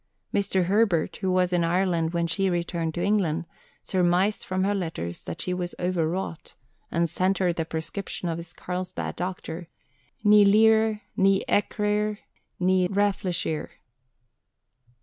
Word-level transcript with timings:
Mr. 0.33 0.65
Herbert, 0.65 1.17
who 1.17 1.31
was 1.31 1.53
in 1.53 1.63
Ireland 1.63 2.11
when 2.11 2.25
she 2.25 2.49
returned 2.49 2.95
to 2.95 3.03
England, 3.03 3.45
surmised 3.83 4.43
from 4.43 4.63
her 4.63 4.73
letters 4.73 5.21
that 5.25 5.43
she 5.43 5.53
was 5.53 5.75
overwrought, 5.77 6.55
and 6.89 7.07
sent 7.07 7.37
her 7.37 7.53
the 7.53 7.65
prescription 7.65 8.27
of 8.27 8.37
his 8.37 8.51
Carlsbad 8.51 9.15
doctor 9.15 9.67
ni 10.23 10.43
lire, 10.43 11.03
ni 11.15 11.43
écrire, 11.47 12.17
ni 12.59 12.87
réfléchir. 12.87 13.67